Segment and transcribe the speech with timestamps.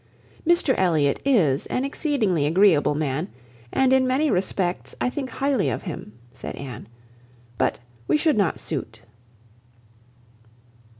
[0.47, 3.27] "Mr Elliot is an exceedingly agreeable man,
[3.71, 6.87] and in many respects I think highly of him," said Anne;
[7.59, 7.77] "but
[8.07, 9.03] we should not suit."